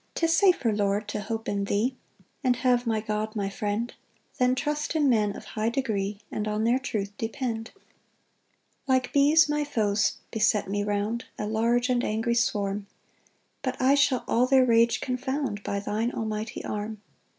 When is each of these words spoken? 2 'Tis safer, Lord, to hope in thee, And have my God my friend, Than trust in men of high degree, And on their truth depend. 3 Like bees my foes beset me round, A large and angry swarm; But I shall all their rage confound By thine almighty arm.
2 0.15 0.21
'Tis 0.25 0.35
safer, 0.35 0.73
Lord, 0.75 1.07
to 1.09 1.21
hope 1.21 1.47
in 1.47 1.65
thee, 1.65 1.95
And 2.43 2.55
have 2.55 2.87
my 2.87 3.01
God 3.01 3.35
my 3.35 3.51
friend, 3.51 3.93
Than 4.39 4.55
trust 4.55 4.95
in 4.95 5.07
men 5.07 5.35
of 5.35 5.45
high 5.45 5.69
degree, 5.69 6.21
And 6.31 6.47
on 6.47 6.63
their 6.63 6.79
truth 6.79 7.15
depend. 7.19 7.69
3 7.75 7.81
Like 8.87 9.13
bees 9.13 9.47
my 9.47 9.63
foes 9.63 10.13
beset 10.31 10.67
me 10.67 10.83
round, 10.83 11.25
A 11.37 11.45
large 11.45 11.87
and 11.87 12.03
angry 12.03 12.33
swarm; 12.33 12.87
But 13.61 13.79
I 13.79 13.93
shall 13.93 14.23
all 14.27 14.47
their 14.47 14.65
rage 14.65 15.01
confound 15.01 15.61
By 15.61 15.79
thine 15.79 16.11
almighty 16.11 16.65
arm. 16.65 16.99